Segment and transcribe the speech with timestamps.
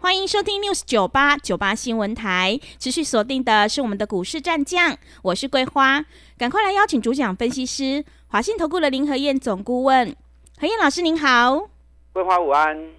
[0.00, 6.04] 欢迎收听 News 九八九八新闻台，持续锁定的是我们的股市战将，我是桂花，
[6.38, 10.14] 赶快来邀请主讲分析师华信投顾的林和燕总顾问，
[10.60, 11.68] 何燕老师您好，
[12.12, 12.90] 桂花午安，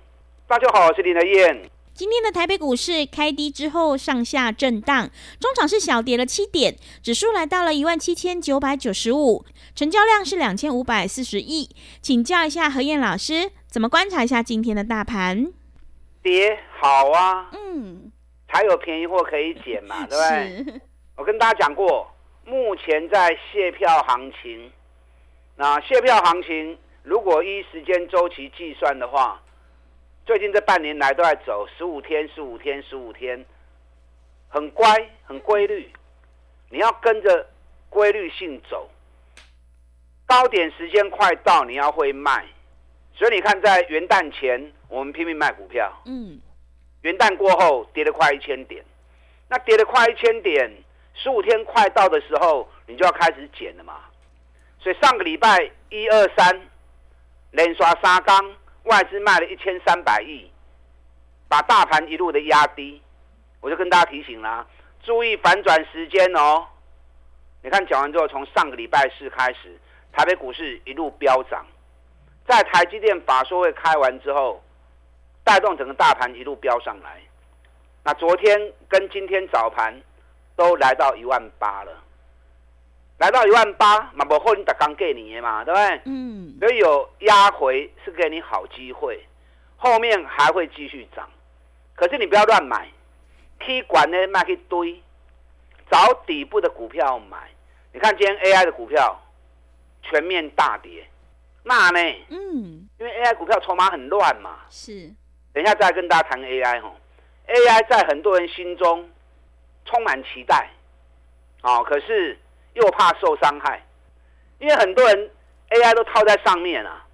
[0.46, 1.70] 大家好，我是林和燕。
[1.94, 11.70] 今天的台北股市开低之后上下震荡，中场是小跌了七点，指数来到了一万七千九百九十五，成交量是两千五百四十亿，
[12.02, 15.54] 请教一下何燕老师，怎么观察一下今天的大盘？
[16.22, 18.12] 跌好啊，嗯，
[18.48, 20.82] 才有便宜货可以捡嘛， 对不对？
[21.16, 22.10] 我跟大家讲过，
[22.46, 24.72] 目前在卸票行情，
[25.56, 29.42] 那卸票行情如果依时间周期计算的话，
[30.26, 33.46] 最近这半年来都在走十五天、十五天、十五天，
[34.50, 35.92] 很乖、很规律。
[36.70, 37.48] 你要跟着
[37.90, 38.90] 规律性走，
[40.26, 42.46] 高点时间快到，你要会卖。
[43.16, 44.72] 所以你看，在元旦前。
[44.90, 46.42] 我们拼命卖股票，嗯，
[47.04, 48.84] 元旦过后跌了快一千点，
[49.48, 50.70] 那跌了快一千点，
[51.14, 54.02] 十五天快到的时候，你就要开始减了嘛。
[54.80, 56.62] 所以上个礼拜一二三
[57.52, 60.50] 连刷沙缸，外资卖了一千三百亿，
[61.48, 63.00] 把大盘一路的压低，
[63.62, 64.66] 我就跟大家提醒啦，
[65.04, 66.66] 注意反转时间哦。
[67.62, 69.80] 你看讲完之后，从上个礼拜四开始，
[70.12, 71.64] 台北股市一路飙涨，
[72.48, 74.60] 在台积电法说会开完之后。
[75.50, 77.20] 带动整个大盘一路飙上来，
[78.04, 80.00] 那昨天跟今天早盘
[80.56, 81.92] 都来到一万八了，
[83.18, 86.02] 来到一万八，马不后你打刚给你嘛，对不对？
[86.06, 86.56] 嗯。
[86.60, 89.26] 所以有压回是给你好机会，
[89.76, 91.28] 后面还会继续涨，
[91.96, 92.88] 可是你不要乱买，
[93.60, 95.02] 踢管呢卖一堆，
[95.90, 97.50] 找底部的股票买。
[97.92, 99.20] 你看今天 AI 的股票
[100.04, 101.10] 全面大跌，
[101.64, 102.00] 那呢？
[102.30, 102.88] 嗯。
[103.00, 104.60] 因为 AI 股票筹码很乱嘛。
[104.70, 105.12] 是。
[105.54, 106.92] 等一下再跟大家谈 AI 哈
[107.48, 109.10] ，AI 在很多人心中
[109.86, 110.70] 充满期待，
[111.64, 112.38] 哦，可是
[112.74, 113.84] 又怕受伤害，
[114.60, 115.30] 因为很多人
[115.70, 117.06] AI 都套在上面啊。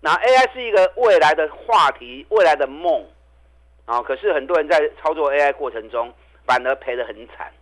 [0.00, 3.06] 那 AI 是一个未来的话题，未来的梦，
[3.86, 6.12] 啊，可是很多人在操作 AI 过程中
[6.44, 7.52] 反而赔得很惨，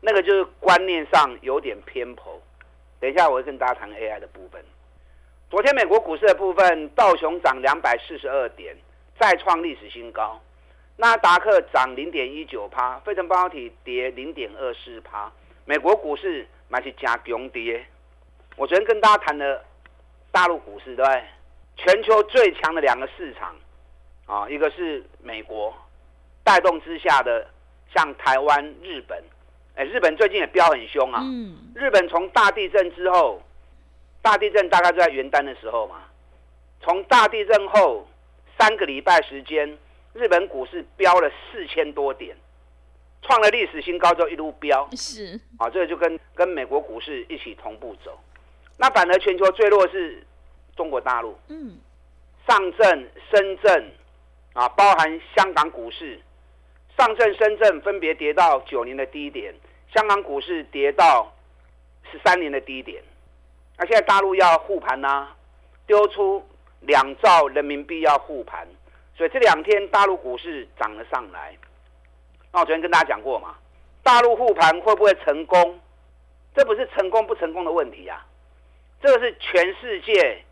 [0.00, 2.40] 那个就是观念上有点偏颇。
[2.98, 4.62] 等一下我会跟大家谈 AI 的部分。
[5.48, 8.74] 昨天美国股市的部分，道琼涨两百四十二点。
[9.20, 10.40] 再创历史新高，
[10.96, 15.30] 纳达克涨零点一九趴，费城半导体跌零点二四趴，
[15.66, 17.84] 美国股市买是加强跌。
[18.56, 19.62] 我昨天跟大家谈了
[20.32, 21.22] 大陆股市，对不对？
[21.76, 23.54] 全球最强的两个市场
[24.24, 25.74] 啊，一个是美国
[26.42, 27.46] 带动之下的，
[27.94, 29.22] 像台湾、日本。
[29.74, 31.20] 哎，日本最近也飙很凶啊。
[31.22, 31.58] 嗯。
[31.74, 33.42] 日本从大地震之后，
[34.22, 35.96] 大地震大概就在元旦的时候嘛，
[36.80, 38.06] 从大地震后。
[38.60, 39.78] 三个礼拜时间，
[40.12, 42.36] 日本股市飙了四千多点，
[43.22, 44.86] 创了历史新高，就一路飙。
[44.92, 48.20] 是啊，这个就跟跟美国股市一起同步走。
[48.76, 50.22] 那反而全球最弱是
[50.76, 51.38] 中国大陆。
[51.48, 51.78] 嗯，
[52.46, 53.90] 上证、深圳
[54.52, 56.20] 啊，包含香港股市，
[56.98, 59.54] 上证、深圳分别跌到九年的低点，
[59.94, 61.32] 香港股市跌到
[62.12, 63.02] 十三年的低点。
[63.78, 65.28] 那现在大陆要护盘呐，
[65.86, 66.44] 丢出。
[66.80, 68.66] 两兆人民币要护盘，
[69.16, 71.56] 所以这两天大陆股市涨了上来。
[72.52, 73.54] 那我昨天跟大家讲过嘛，
[74.02, 75.78] 大陆护盘会不会成功？
[76.54, 78.26] 这不是成功不成功的问题啊，
[79.00, 80.42] 这个是全世界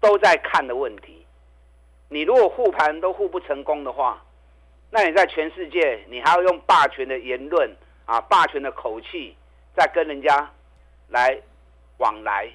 [0.00, 1.26] 都在看的问题。
[2.08, 4.24] 你如果护盘都护不成功的话，
[4.90, 7.70] 那你在全世界你还要用霸权的言论
[8.06, 9.36] 啊、霸权的口气，
[9.76, 10.50] 在跟人家
[11.08, 11.38] 来
[11.98, 12.50] 往来。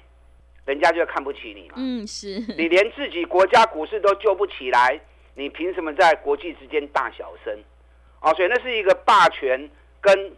[0.64, 1.74] 人家就看不起你嘛。
[1.76, 4.98] 嗯，是 你连自己国家股市都救不起来，
[5.34, 7.56] 你凭什么在国际之间大小声？
[8.20, 9.68] 啊，所以那是一个霸权
[10.00, 10.32] 跟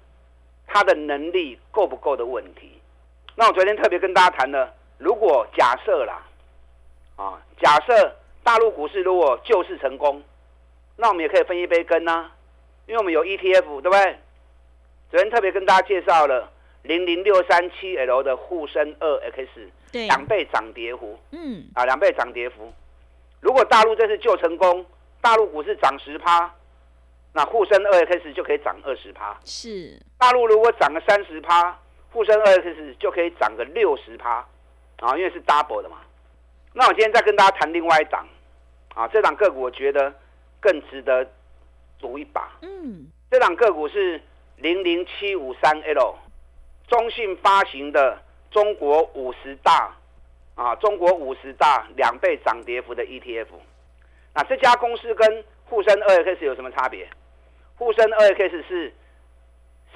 [0.66, 2.80] 他的能力够不够的问题。
[3.36, 6.26] 那我昨天特别跟大家谈了，如果假设啦，
[7.16, 10.22] 啊，假设大陆股市如果救市成功，
[10.96, 12.30] 那我们也可以分一杯羹呐，
[12.86, 14.18] 因为我们有 ETF，对不对？
[15.10, 16.52] 昨天特别跟大家介绍了。
[16.82, 19.48] 零零六三七 L 的沪深二 X，
[20.04, 22.70] 两倍涨跌幅，嗯，啊，两倍涨跌幅。
[23.40, 24.84] 如果大陆这次救成功，
[25.20, 26.52] 大陆股市涨十趴，
[27.32, 29.38] 那沪深二 X 就可以涨二十趴。
[29.44, 31.78] 是，大陆如果涨个三十趴，
[32.10, 34.44] 沪深二 X 就可以涨个六十趴
[34.98, 35.98] 啊，因为是 double 的嘛。
[36.72, 38.26] 那我今天再跟大家谈另外一档
[38.94, 40.12] 啊，这档个股我觉得
[40.60, 41.26] 更值得
[41.98, 42.50] 赌一把。
[42.62, 44.20] 嗯，这档个股是
[44.56, 46.16] 零零七五三 L，
[46.88, 48.18] 中信发行的
[48.50, 49.94] 中国五十大
[50.54, 53.48] 啊，中国五十大两倍涨跌幅的 ETF。
[54.34, 57.08] 那这家公司跟沪深二 X 有什么差别？
[57.76, 58.94] 沪深二 X 是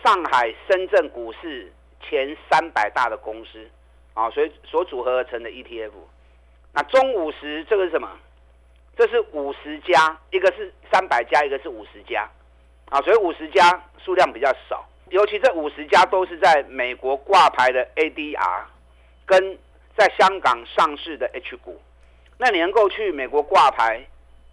[0.03, 3.69] 上海、深圳股市前三百大的公司
[4.15, 5.93] 啊，所以所组合而成的 ETF。
[6.73, 8.11] 那中五十这个是什么？
[8.97, 12.29] 这是五十家，一个是三百家，一个是五十家
[12.91, 14.87] 啊，所以五十家数量比较少。
[15.11, 18.63] 尤其这五十家都是在美国挂牌的 ADR，
[19.27, 19.59] 跟
[19.97, 21.81] 在香港上市的 H 股。
[22.39, 24.05] 那你能够去美国挂牌？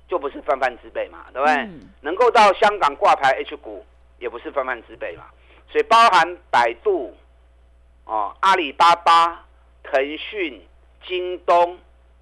[0.09, 1.56] 就不是泛泛之辈嘛，对不对？
[2.00, 3.86] 能够到香港挂牌 H 股，
[4.19, 5.25] 也不是泛泛之辈嘛。
[5.69, 7.13] 所以包含百度、
[8.06, 9.45] 哦阿里巴巴、
[9.83, 10.65] 腾讯、
[11.06, 11.77] 京东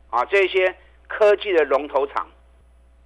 [0.09, 0.75] 啊这些
[1.07, 2.27] 科技的龙头厂，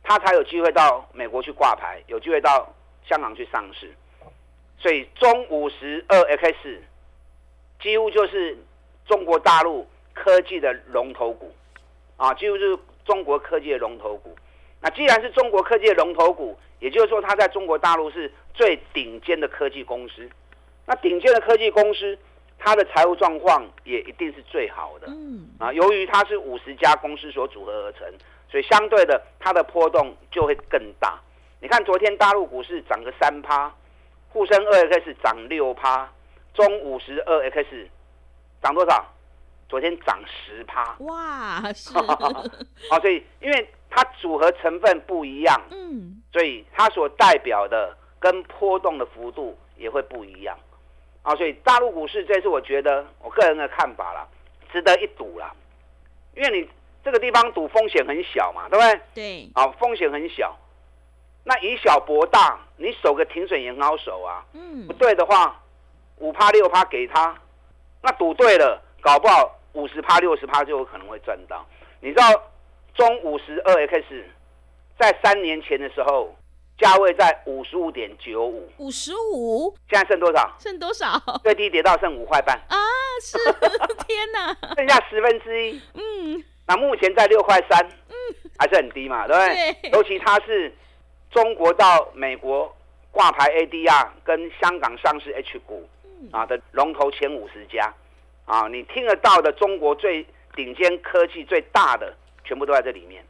[0.02, 2.74] 它才有机会到美国去挂牌，有机会到
[3.04, 3.94] 香港去上市。
[4.80, 6.82] 所以中五十二 X
[7.82, 8.58] 几乎就是
[9.06, 11.54] 中国大陆科技的龙头股
[12.18, 14.36] 啊，几乎就是中国科技的龙头股。
[14.82, 20.30] 那既然是中国科技的龙头股，也就是说它在中国大陆是最顶尖的科技公司。
[20.86, 22.18] 那顶尖的科技公司，
[22.58, 25.08] 它的财务状况也一定是最好的。
[25.10, 25.50] 嗯。
[25.60, 28.08] 啊，由于它是五十家公司所组合而成，
[28.50, 31.20] 所以相对的它的波动就会更大。
[31.60, 33.70] 你看昨天大陆股市涨个三趴，
[34.30, 36.10] 沪深二 X 涨六趴，
[36.54, 37.90] 中五十二 X
[38.62, 39.06] 涨多少？
[39.68, 40.96] 昨天涨十趴。
[41.00, 41.98] 哇，是。
[42.90, 43.70] 啊，所以因为。
[43.92, 50.56] 它组合成分不一样，嗯，所以它所代表的跟波动的幅度也会不一样，
[51.24, 54.28] 啊，所以大陆股市这次我觉得我个人的看法啦，
[54.72, 55.52] 值得一赌啦，
[56.36, 56.70] 因为你
[57.04, 59.02] 这个地方赌风险很小嘛，对不对？
[59.16, 60.56] 对，啊，风险很小，
[61.44, 65.62] 那以小博大，你守个停损也很好守啊，嗯，不对的话，
[66.18, 67.36] 五趴六趴给他，
[68.02, 71.66] 那赌对了，搞不好五十趴六十趴就有可能会赚到，
[72.02, 72.26] 你知道？
[72.96, 74.26] 中五十二 X，
[75.00, 76.36] 在三年前的时候，
[76.78, 80.52] 价位在五十五点九五，五十五，现在剩多少？
[80.60, 81.08] 剩多少？
[81.44, 82.76] 最低跌到剩五块半啊！
[83.24, 83.38] 是
[84.06, 85.82] 天哪，剩下十分之一。
[85.94, 88.16] 嗯，那目前在六块三，嗯，
[88.58, 89.92] 还是很低嘛，对不对？
[89.92, 90.76] 尤其它是
[91.32, 92.76] 中国到美国
[93.12, 95.88] 挂牌 ADR 跟香港上市 H 股
[96.32, 97.94] 啊的龙头前五十家
[98.46, 102.14] 啊，你听得到的中国最顶尖科技最大的。
[102.46, 103.24] 全部都在这里面，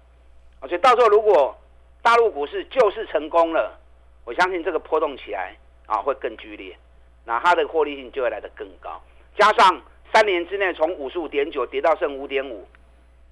[0.62, 1.54] 所以到时候如果
[2.02, 3.78] 大陆股市就是成功了，
[4.24, 5.54] 我相信这个波动起来
[5.88, 6.74] 啊会更剧烈，
[7.26, 9.02] 那它的获利性就会来得更高。
[9.38, 9.82] 加上
[10.14, 12.66] 三年之内从五十五点九跌到剩五点五，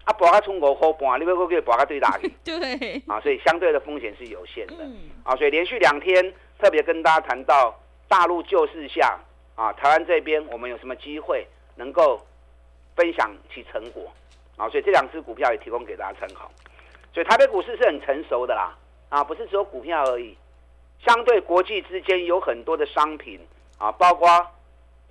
[0.07, 2.33] 啊，博它冲过后半，你会不会博它最大去？
[2.45, 4.75] 对，啊，所以相对的风险是有限的。
[5.23, 7.77] 啊，所以连续两天特别跟大家谈到
[8.07, 9.19] 大陆救市下
[9.55, 11.45] 啊，台湾这边我们有什么机会
[11.75, 12.25] 能够
[12.95, 14.09] 分享其成果？
[14.55, 16.49] 啊，所以这两只股票也提供给大家参考。
[17.13, 18.73] 所以台北股市是很成熟的啦，
[19.09, 20.37] 啊，不是只有股票而已，
[21.05, 23.37] 相对国际之间有很多的商品
[23.77, 24.29] 啊，包括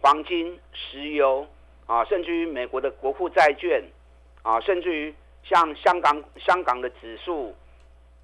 [0.00, 1.46] 黄金、石油
[1.84, 3.84] 啊，甚至于美国的国库债券
[4.46, 5.12] 啊，甚至于
[5.42, 7.52] 像香港香港的指数、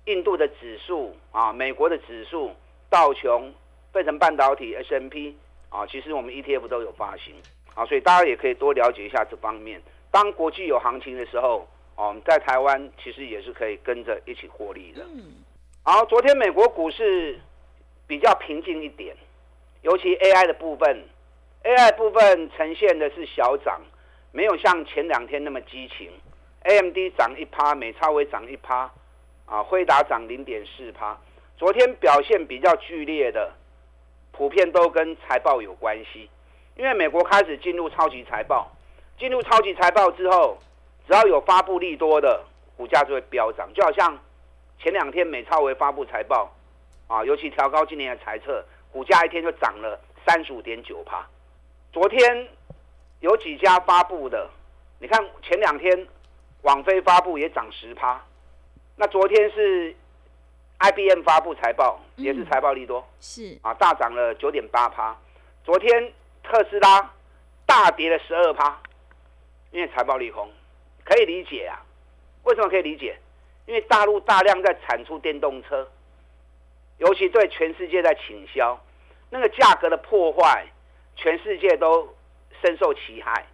[0.04, 2.52] 印度的指数啊、美国的指数、
[2.88, 3.52] 道琼、
[3.92, 5.36] 费城半导体、S M P
[5.68, 7.34] 啊，其实我们 E T F 都有发行
[7.74, 9.82] 啊，所以大家也可以多了解一下这方面。
[10.12, 15.02] 当国际有行情的时候，哦，在台湾其实也是可以跟着一起获利的。
[15.02, 15.42] 嗯，
[15.82, 17.36] 好，昨天美国股市
[18.06, 19.16] 比较平静一点，
[19.80, 21.02] 尤其 AI 的部分
[21.64, 23.80] ，AI 部分呈现的是小涨，
[24.32, 26.10] 没有像前两天那么激情。
[26.64, 28.90] AMD 涨一趴，美超微涨一趴，
[29.46, 31.18] 啊，辉达涨零点四趴。
[31.56, 33.52] 昨天表现比较剧烈的，
[34.32, 36.30] 普遍都跟财报有关系，
[36.76, 38.70] 因为美国开始进入超级财报。
[39.18, 40.58] 进入超级财报之后，
[41.06, 42.42] 只要有发布利多的，
[42.76, 43.68] 股价就会飙涨。
[43.74, 44.18] 就好像
[44.78, 46.52] 前两天美超微发布财报，
[47.06, 51.24] 啊，尤其调高今年的财测，股价一天就涨了三十五点九趴。
[51.92, 52.48] 昨天
[53.22, 54.50] 有几家发布的，
[54.98, 56.06] 你看前两天
[56.62, 58.20] 网飞发布也涨十趴，
[58.96, 59.94] 那昨天是
[60.78, 65.16] IBM 发布财报，也是财报利多，是啊，大涨了九点八趴。
[65.64, 66.12] 昨天
[66.42, 67.12] 特斯拉
[67.64, 68.78] 大跌了十二趴。
[69.70, 70.50] 因为财报利空，
[71.02, 71.80] 可以理解啊。
[72.42, 73.16] 为什么可以理解？
[73.64, 75.88] 因为大陆大量在产出电动车，
[76.98, 78.78] 尤其对全世界在倾销，
[79.30, 80.66] 那个价格的破坏，
[81.16, 82.06] 全世界都
[82.62, 83.44] 深受其害。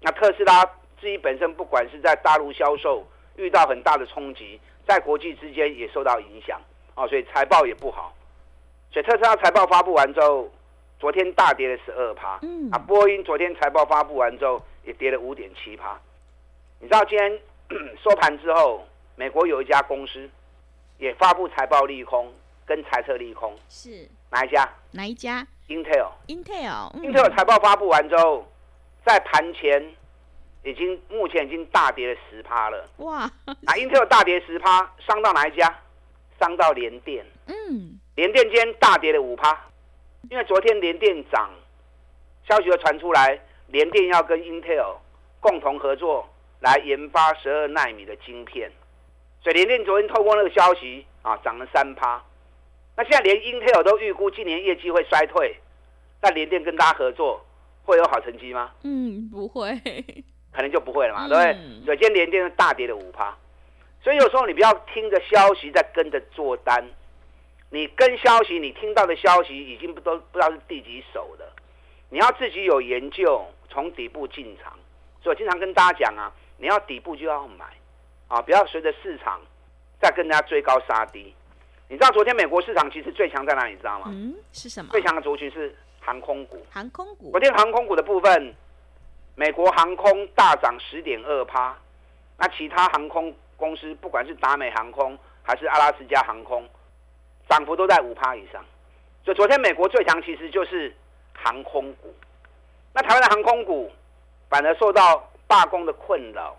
[0.00, 0.64] 那特斯拉
[1.00, 3.04] 自己本身不管是在大陆销售
[3.36, 6.60] 遇到很大的冲击，在国际之间也受到影响
[6.94, 8.14] 啊，所以财报也不好。
[8.92, 10.48] 所以特斯拉财报发布完之后，
[10.98, 12.38] 昨天大跌了十二趴。
[12.42, 12.70] 嗯。
[12.70, 15.98] 啊，波音昨天财报发布完之后也跌了五点七趴。
[16.78, 17.40] 你知道今天
[18.02, 20.28] 收盘之后，美国有一家公司
[20.98, 22.32] 也发布财报利空
[22.64, 23.54] 跟财测利空。
[23.68, 24.08] 是。
[24.30, 24.68] 哪一家？
[24.92, 26.10] 哪一家？Intel。
[26.28, 26.92] Intel。
[27.00, 28.46] Intel 财报发布完之后，
[29.04, 29.94] 在盘前
[30.62, 32.88] 已经目前已经大跌了十趴了。
[32.98, 33.20] 哇！
[33.44, 35.78] 啊，Intel 大跌十趴，伤到哪一家？
[36.40, 37.24] 伤到联电。
[37.46, 37.98] 嗯。
[38.14, 39.58] 联电今天大跌了五趴，
[40.30, 41.50] 因为昨天联电涨，
[42.48, 44.96] 消息又传出来，联电要跟 Intel
[45.38, 46.26] 共同合作
[46.60, 48.72] 来研发十二纳米的晶片，
[49.42, 52.22] 所以联电昨天透过那个消息啊，涨了三趴。
[52.96, 55.56] 那现在连 Intel 都预估今年业绩会衰退，
[56.22, 57.44] 那联电跟大家合作
[57.84, 58.72] 会有好成绩吗？
[58.82, 59.78] 嗯，不会，
[60.52, 61.84] 可能就不会了嘛，对不对？
[61.84, 63.36] 所以今天联电大跌了五趴，
[64.02, 66.84] 所以有时候你不要听着消息在跟着做单。
[67.68, 71.52] 你跟消息，你听到的消息已经不都不知道是第几手了，
[72.10, 74.72] 你要自己有研究，从底部进场。
[75.20, 77.66] 所以我经常跟大家讲啊，你要底部就要买，
[78.28, 79.40] 啊，不要随着市场
[80.00, 81.34] 再跟人家追高杀低。
[81.88, 83.72] 你知道昨天美国市场其实最强在哪里？
[83.72, 84.06] 你知道吗？
[84.08, 84.90] 嗯，是什么？
[84.90, 86.64] 最强的族群是航空股。
[86.70, 87.30] 航空股。
[87.30, 88.54] 昨天航空股的部分，
[89.34, 91.76] 美国航空大涨十点二趴，
[92.38, 96.68] 那其他航空公司，不管是达美航空还是阿拉斯加航空。
[97.48, 98.60] 涨幅都在五趴以上，
[99.24, 100.92] 所以昨天美国最强其实就是
[101.32, 102.12] 航空股。
[102.92, 103.88] 那台湾的航空股
[104.48, 106.56] 反而受到罢工的困扰，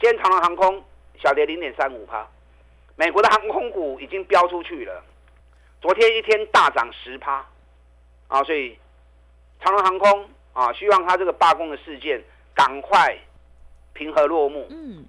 [0.00, 0.82] 今天长龙航空
[1.22, 2.26] 小跌零点三五趴。
[3.02, 5.02] 美国的航空股已经飙出去了，
[5.80, 7.44] 昨天一天大涨十趴
[8.28, 8.44] 啊！
[8.44, 8.78] 所以
[9.60, 12.22] 长隆航空啊，希望它这个罢工的事件
[12.54, 13.18] 赶快
[13.92, 14.68] 平和落幕。
[14.70, 15.04] 嗯，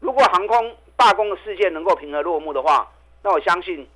[0.00, 2.90] 如果航空罢工的事件能够平和落幕的话，
[3.22, 3.88] 那我相信。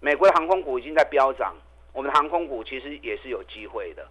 [0.00, 1.54] 美国的航空股已经在飙涨，
[1.92, 4.04] 我们的航空股其实也是有机会的，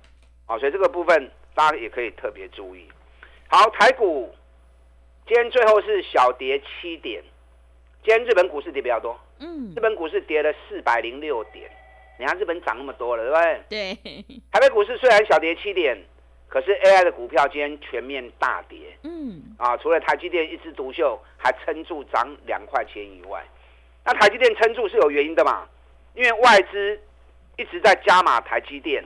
[0.45, 2.87] 啊，所以这个部分大家也可以特别注意。
[3.49, 4.33] 好，台股
[5.27, 7.21] 今天最后是小跌七点，
[8.03, 11.69] 今天日本股市跌比较多，嗯，日本股市跌了四百零六点，
[12.17, 13.37] 你看日本涨那么多了，对不
[13.69, 13.95] 对？
[14.03, 14.25] 对。
[14.51, 15.95] 台北股市虽然小跌七点，
[16.47, 23.43] 可是 AI 的股票今天全面大跌，嗯，啊，除了台积电一枝独秀还撑住涨两块钱以外，
[24.03, 25.67] 那台积电撑住是有原因的嘛？
[26.15, 26.99] 因为外资
[27.57, 29.03] 一直在加码台积电，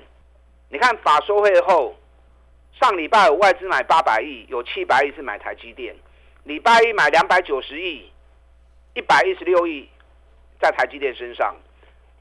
[0.70, 1.94] 你看法说会后，
[2.80, 5.94] 上礼拜有外资买八百亿，有七百亿是买台积电，
[6.46, 8.10] 礼拜一买两百九十亿，
[8.96, 9.88] 一百一十六亿
[10.60, 11.56] 在台积电身上。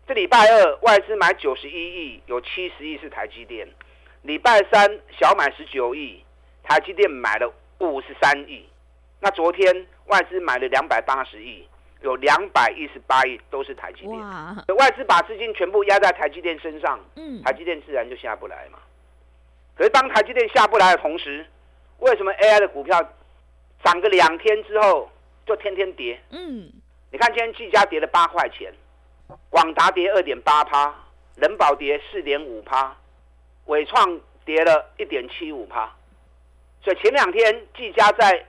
[0.06, 3.66] 这礼拜二外资买九十一亿，有七十亿是台积电，
[4.22, 6.22] 礼拜三小买十九亿，
[6.62, 8.68] 台积电买了五十三亿。
[9.20, 11.66] 那昨天外资买了两百八十亿。
[12.02, 14.14] 有两百一十八亿都是台积电，
[14.76, 18.78] 外资把资金全部压在台积电身上，嗯，台积电自然就下不来嘛。
[19.74, 21.46] 可是当台积电下不来的同时，
[22.00, 23.02] 为什么 AI 的股票
[23.82, 25.10] 涨个两天之后
[25.46, 26.20] 就天天跌？
[26.30, 26.70] 嗯，
[27.10, 28.72] 你看今天技嘉跌了八块钱，
[29.50, 30.94] 广达跌二点八趴，
[31.36, 32.96] 人保跌四点五趴，
[33.66, 35.90] 伟创跌了一点七五趴。
[36.82, 38.46] 所以前两天技嘉在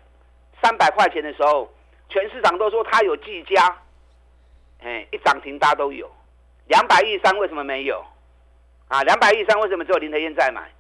[0.62, 1.72] 三百块钱的时候。
[2.08, 3.82] 全市场都说它有技嘉，
[4.80, 6.10] 哎，一涨停大家都有，
[6.68, 8.06] 两百亿三为什么没有？
[8.88, 10.72] 啊，两百亿三为什么只有林德燕在买？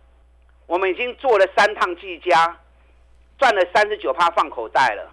[0.67, 2.55] 我们已经做了三趟技嘉，
[3.39, 5.12] 赚了三十九趴放口袋了，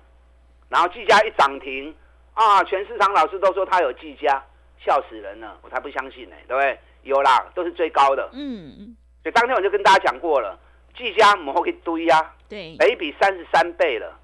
[0.73, 1.95] 然后技嘉一涨停，
[2.33, 4.43] 啊，全市场老师都说他有技嘉，
[4.83, 6.79] 笑死人了，我才不相信呢，对不对？
[7.03, 10.59] 有啦，都是最高的，嗯，所以当天我就跟大家讲过了，
[10.97, 14.19] 技嘉我们可以堆呀，对，，A 比三十三倍了。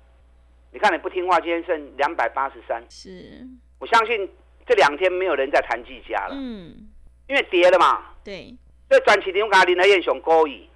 [0.72, 2.82] 你看你不听话，今天剩两百八十三。
[2.88, 3.46] 是，
[3.78, 4.30] 我相信
[4.66, 6.34] 这两天没有人在谈技嘉了。
[6.34, 6.88] 嗯，
[7.26, 8.04] 因为跌了嘛。
[8.24, 8.54] 对。
[8.88, 10.66] 这短期我跟林和燕雄勾引，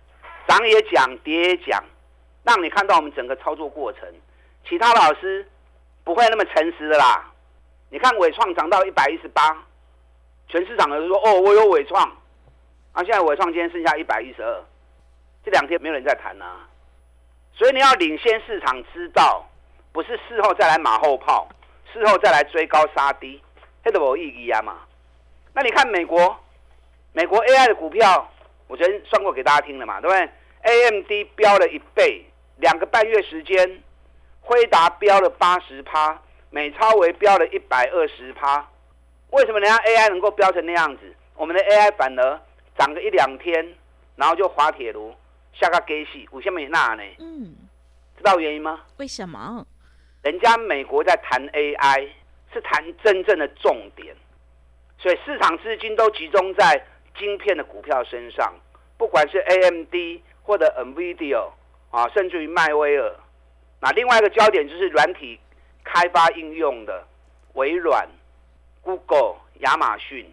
[0.47, 1.83] 涨也讲，跌也讲，
[2.43, 4.03] 让你看到我们整个操作过程。
[4.69, 5.47] 其他老师
[6.05, 7.31] 不会那么诚实的啦。
[7.91, 9.57] 你看伟创涨到一百一十八，
[10.49, 12.03] 全市场的人说哦，我有伟创。
[12.93, 14.65] 啊，现在伟创今天剩下一百一十二，
[15.45, 16.69] 这两天没有人在谈啊。
[17.55, 19.47] 所以你要领先市场，知道。
[19.93, 21.47] 不是事后再来马后炮，
[21.93, 23.43] 事后再来追高杀低，
[23.85, 24.79] 这都有意义啊嘛。
[25.53, 26.35] 那你看美国，
[27.13, 28.27] 美国 AI 的股票，
[28.69, 30.31] 我昨天算过给大家听了嘛，对不对
[30.63, 32.25] ？AMD 飙了一倍，
[32.57, 33.83] 两个半月时间，
[34.43, 36.21] 辉达飙了八十趴，
[36.51, 38.69] 美超维飙了一百二十趴。
[39.31, 41.15] 为什么人家 AI 能够飙成那样子？
[41.37, 42.41] 我们的 AI 反而
[42.77, 43.75] 涨个一两天，
[44.17, 45.15] 然后就滑铁卢，
[45.53, 47.03] 下个给戏，五千美那呢？
[47.19, 47.55] 嗯，
[48.19, 48.83] 知道原因吗？
[48.99, 49.65] 为什么？
[50.23, 52.09] 人家美国在谈 AI，
[52.53, 54.15] 是谈真正的重点，
[54.99, 56.85] 所以市场资金都集中在
[57.17, 58.53] 晶片的股票身上，
[58.99, 59.95] 不管是 AMD
[60.43, 61.49] 或者 NVIDIA
[61.91, 63.15] 啊，甚至于迈威尔。
[63.83, 65.41] 那另外一个焦点就是软体
[65.83, 67.05] 开发应用的
[67.55, 68.09] 微软、
[68.81, 70.25] Google、亚马逊，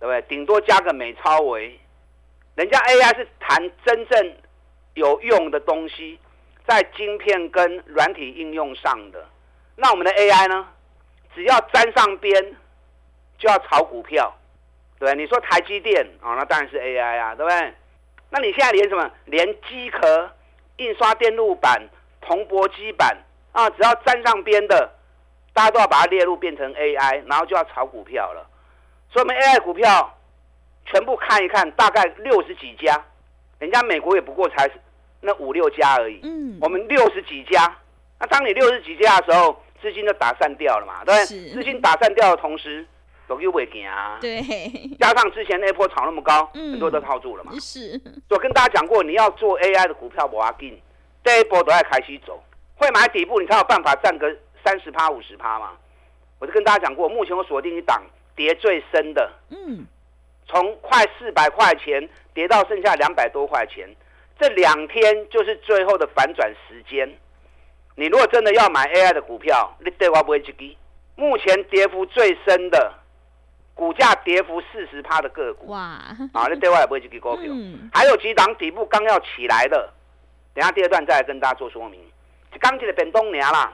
[0.00, 0.22] 对不对？
[0.22, 1.78] 顶多加个美超维。
[2.54, 4.34] 人家 AI 是谈真正
[4.94, 6.18] 有用的东西，
[6.66, 9.28] 在晶片跟软体应用上的。
[9.76, 10.66] 那我们的 AI 呢？
[11.34, 12.56] 只要沾上边，
[13.36, 14.34] 就要炒股票，
[14.98, 17.74] 对你说台积电啊，那当然是 AI 啊，对不对？
[18.30, 19.10] 那你现在连什么？
[19.26, 20.30] 连机壳、
[20.78, 21.82] 印刷电路板、
[22.26, 23.16] 铜箔基板
[23.52, 24.90] 啊，只要沾上边的，
[25.52, 28.46] 大家都要把它列入变成 AI，然后就要炒股票了。
[29.12, 30.10] 所以，我们 AI 股票。
[30.86, 33.02] 全部看一看，大概六十几家，
[33.58, 34.70] 人家美国也不过才
[35.22, 36.20] 那五六家而已。
[36.22, 37.74] 嗯，我们六十几家，
[38.20, 41.52] 那当你六十几家的时候，资金就打散掉了嘛，对不对？
[41.54, 42.86] 资金打散掉的同时，
[43.26, 44.18] 都又会行啊。
[44.20, 44.42] 对，
[45.00, 47.52] 加上之前那波炒那么高，很多都套住了嘛。
[47.58, 50.78] 是，我跟大家讲过，你要做 AI 的股票，不要紧，
[51.24, 52.40] 这一波都在开始走，
[52.76, 54.32] 会买底部，你才有办法占个
[54.64, 55.72] 三十趴、五十趴嘛。
[56.38, 58.02] 我就跟大家讲过，目前我锁定一档
[58.36, 59.86] 跌最深的，嗯。
[60.46, 63.88] 从快四百块钱跌到剩下两百多块钱，
[64.38, 67.10] 这两天就是最后的反转时间。
[67.96, 70.76] 你如果真的要买 AI 的股票，你对我不会去低。
[71.16, 72.92] 目前跌幅最深的，
[73.74, 75.78] 股价跌幅四十趴的个股，哇！
[76.34, 77.50] 啊，你对我也不会去低股票。
[77.94, 79.90] 还有几档底部刚要起来的，
[80.54, 82.00] 等下第二段再来跟大家做说明。
[82.60, 83.72] 刚进的本东娘啦，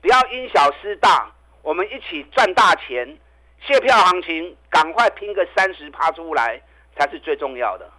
[0.00, 1.30] 不要因小失大，
[1.62, 3.16] 我们一起赚大钱。
[3.60, 6.60] 卸票行情，赶快拼个三十趴出来
[6.96, 7.90] 才是最重要的。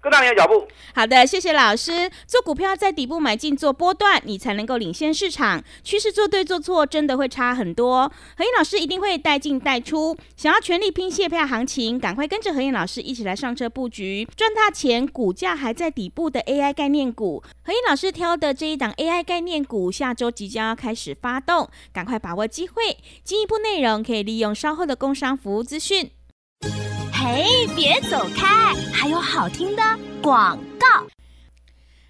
[0.00, 0.66] 跟上你的脚步。
[0.94, 2.10] 好的，谢谢老师。
[2.26, 5.62] 做股票在底部买进做波段，你才能够领先市场。
[5.82, 8.10] 趋势做对做错，真的会差很多。
[8.36, 10.16] 何燕老师一定会带进带出。
[10.36, 15.06] 想要全力拼卸票行情，赶快跟着何燕老师一起来上车布局，赚大钱。
[15.06, 22.96] 股价还在底部的 AI 概念股，何燕老师挑的这一档 AI 概念股，下周即将要开始发动，赶快把握机会。
[23.22, 26.10] 进一步内容可以利用稍后的工商服务资讯。
[27.22, 28.72] 嘿，别走开！
[28.94, 29.82] 还有好听的
[30.22, 31.06] 广告。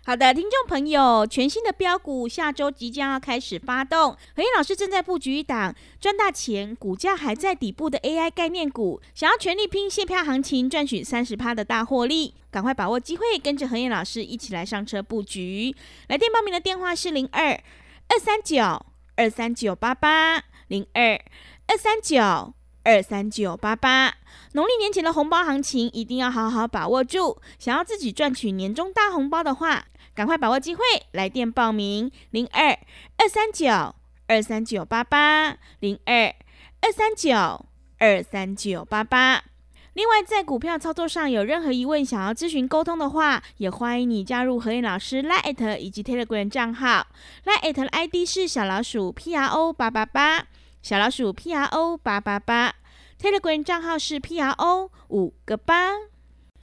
[0.04, 4.16] 好的，听众朋友，全新的标股下周即将要开始发动。
[4.36, 15.74] 何燕老师正在布局一档赚大钱、股价还在底部的 AI 概念股，想要全力拼现票行情，赚取三十趴的大获利，赶快把握机会，跟着何燕老师一起来上车布局。
[16.06, 17.60] 来电报名的电话是零二
[18.08, 21.20] 二三九二三九八八零二
[21.66, 22.54] 二三九。
[22.82, 24.14] 二三九八八，
[24.52, 27.40] 农历年前的红包行情一定要好好把握住。
[27.58, 32.70] 想要自己赚取年终大红包的话，赶快把握机会，来电报名零二
[33.18, 33.94] 二三九
[34.26, 36.34] 二三九八八零二
[36.80, 37.66] 二三九
[37.98, 39.44] 二三九八八。
[39.92, 47.06] 另外，在股票操作上有任何疑问，想要咨询沟通的话，也欢迎你加入何燕老师 Line 以及 Telegram 账号。
[47.44, 50.46] Line 的 ID 是小老鼠 P R O 八八八。
[50.82, 52.74] 小老鼠 P R O 八八八
[53.20, 55.90] ，Telegram 账号是 P R O 五个八。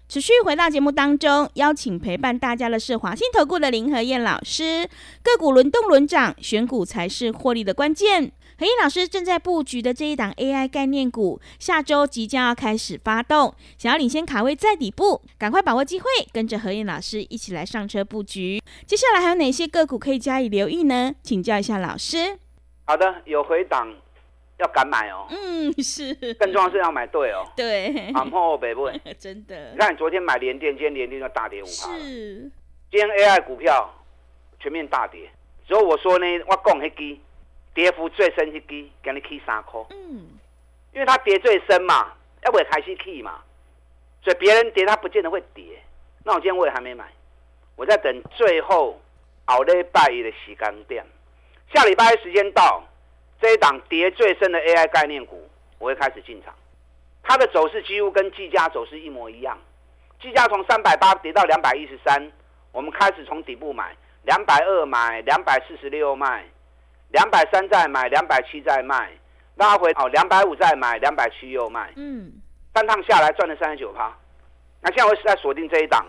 [0.10, 4.89] 持续回到节目当中，邀请陪伴大家的是华信投顾的林和燕老师。
[5.21, 8.32] 个股轮动轮涨，选股才是获利的关键。
[8.58, 18.60] 何燕老师正在布局的这一档 AI 概念股，下周即将要开始发动，想要领先卡位在底部，赶快把握机会，跟着何燕老师一起来上车布局。
[18.88, 21.13] 接下来还有哪些个股可以加以留意呢？
[21.21, 22.39] 请教一下老师。
[22.86, 23.93] 好的，有回档。
[24.57, 28.89] 要敢买哦，嗯是，更重要是要买对哦，对，然后北部，
[29.19, 32.49] 真的，你看你昨天买联电，今天联电就大跌五趴是，
[32.89, 33.93] 今天 AI 股票
[34.59, 35.29] 全面大跌，
[35.67, 37.17] 所以我说呢，我讲那支
[37.75, 40.25] 跌幅最深那支，给你起三块，嗯，
[40.91, 43.39] 因为它跌最深嘛，要不开始起嘛，
[44.23, 45.63] 所以别人跌它不见得会跌，
[46.23, 47.05] 那我今天我也还没买，
[47.75, 48.99] 我在等最后
[49.45, 51.05] 熬礼拜一的时间点，
[51.71, 52.83] 下礼拜时间到。
[53.39, 55.47] 这一档跌最深的 AI 概念股，
[55.80, 56.54] 我会开始进场。
[57.23, 59.58] 它的走势几乎跟技嘉走势一模一样。
[60.19, 62.32] 技嘉从三百八跌到两百一十三，
[62.71, 66.45] 我们开始从底部买，两百二买，两百四十六卖，
[67.10, 69.12] 两百三再买，两百七再卖，
[69.56, 71.91] 拉回哦，两百五再买，两百七又卖。
[71.95, 72.32] 嗯，
[72.73, 74.12] 三趟下来赚了三十九趴。
[74.82, 76.06] 那现在我是在锁定这一档，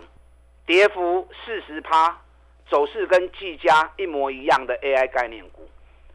[0.65, 2.17] 跌幅四十趴，
[2.69, 5.69] 走势跟技嘉一模一样的 AI 概念股。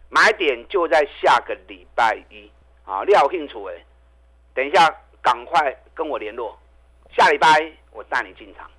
[0.08, 2.50] 买点就在下个礼拜一
[2.84, 3.74] 啊，廖兴楚哎，
[4.54, 6.58] 等一下赶快跟我联络，
[7.16, 8.70] 下礼拜我带你进场。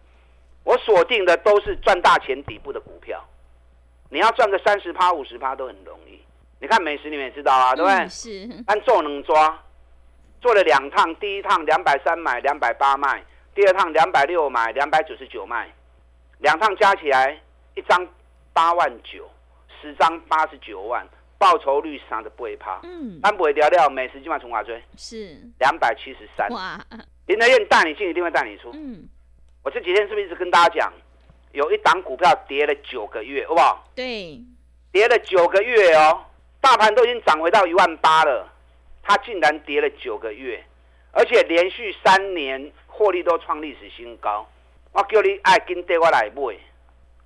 [0.64, 3.24] 我锁定的都是赚大钱底部的股票。
[4.10, 6.20] 你要赚个三十趴、五十趴都很容易。
[6.60, 8.08] 你看美食你们也知道啊，对不对？
[8.08, 8.64] 是。
[8.68, 9.62] 按做能抓，
[10.42, 13.20] 做了两趟，第一趟两百三买，两百八卖；
[13.54, 15.70] 第二趟两百六买，两百九十九卖。
[16.40, 17.40] 两趟加起来
[17.76, 18.08] 一张
[18.54, 19.30] 八万九，
[19.86, 22.80] 十张八十九万，报酬率三十八趴。
[22.84, 23.20] 嗯。
[23.24, 24.82] 按不会掉掉，美食今晚从哪追？
[24.98, 25.38] 是。
[25.60, 26.50] 两百七十三。
[26.50, 26.84] 哇。
[27.28, 28.72] 林德燕带你进，一定会带你出。
[28.74, 29.08] 嗯。
[29.64, 30.94] 我这几天是不是一直跟大家讲，
[31.54, 33.88] 有一档股票跌了九个月，好不好？
[33.96, 34.40] 对，
[34.92, 36.24] 跌了九个月哦，
[36.62, 38.48] 大盘都已经涨回到一万八了，
[39.02, 40.64] 它竟然跌了九个月，
[41.12, 44.48] 而且连续三年获利都创历史新高。
[44.92, 46.56] 我叫你爱跟对我来买，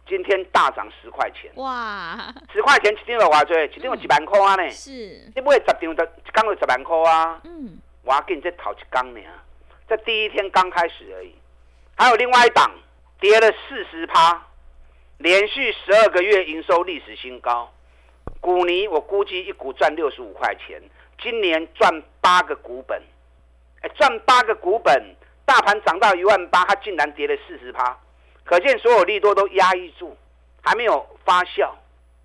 [0.09, 1.51] 今天大涨十块钱。
[1.55, 2.33] 哇！
[2.51, 3.57] 十块钱一张有偌多？
[3.63, 4.69] 一张有一万块啊呢。
[4.71, 4.91] 是。
[5.35, 7.39] 你买十张就一缸有十万块啊。
[7.43, 7.79] 嗯。
[8.03, 9.21] 我要给你再讨一缸呢，
[9.87, 11.35] 这第一天刚开始而已。
[11.95, 12.71] 还有另外一档
[13.19, 14.41] 跌了四十趴，
[15.17, 17.71] 连续十二个月营收历史新高。
[18.39, 20.81] 股尼我估计一股赚六十五块钱，
[21.21, 22.99] 今年赚八个股本，
[23.81, 27.95] 哎，赚八个股本，大盘涨到一万八，它竟然跌了四十趴，
[28.49, 30.17] 可见所有利多都压抑住，
[30.63, 31.69] 还没有发酵，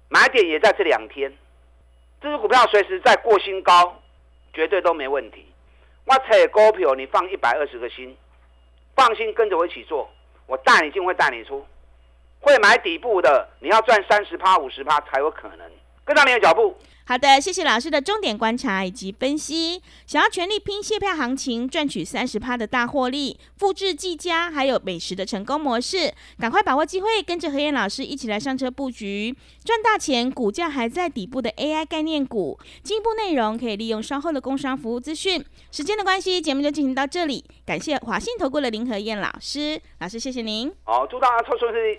[0.09, 1.31] 买点也在这两天。
[2.19, 4.01] 这只股票随时在过新高，
[4.55, 5.47] 绝对都没问题。
[6.07, 8.17] 我扯股票，你放一百二十个心。
[8.97, 10.11] 放心，跟着我一起做，
[10.47, 11.63] 我带你进，会带你出，
[12.41, 15.71] 会买底部的，你要赚三十趴、五十趴才有可能
[16.07, 16.75] 跟上你的脚步。
[17.07, 19.83] 好的，谢谢老师的重点观察以及分析。
[20.07, 30.31] 想要全力拼蟹票行情，赚取三十趴的大获利，复制技嘉还有美食的成功模式，赶快把握机会，跟着何燕老师一起来上车布局，赚大钱。
[30.31, 35.45] 股价还在底部的 AI 概念股，进一步内容可以利用稍后的工商服务资讯。
[35.71, 40.73] 时间的关系，节目就进行到这里，感谢华信投顾的林何燕老师，老师谢谢您。
[40.85, 41.99] 好，祝大家抽顺利。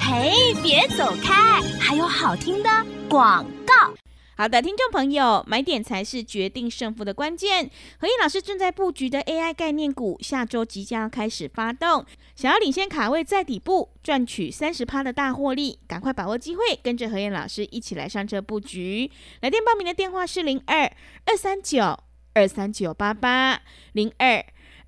[0.00, 2.70] 嘿，别走开，还有好听的
[3.08, 3.92] 广告。
[4.40, 7.70] 好的，听众朋友，买点才是决定胜负的关键。
[7.98, 12.02] 何燕老师正在布局的 AI 概念股，下周即将开始发动。
[12.34, 19.10] 想要领先卡位在底部，赚取三十趴的大获利，赶快把握机会，跟着何燕老师一起来上车布局。
[19.42, 20.90] 来电报名的电话是零二
[21.26, 21.98] 二三九
[22.32, 23.60] 二三九八八
[23.92, 24.42] 零二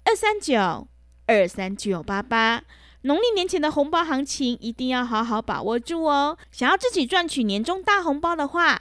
[0.05, 0.89] 二三九
[1.27, 2.63] 二三九八八。
[3.03, 6.39] 农历年前的红包行情一定要好好把握住哦！
[6.51, 8.81] 想要自己赚取年终大红包的话，